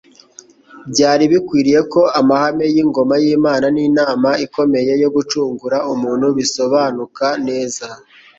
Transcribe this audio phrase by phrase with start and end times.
[0.91, 7.85] Byari.bikwiriye ko amahame y'ingoma y'Imana n'inama ikomeye yo gucungura umuntu bisobanuka neza.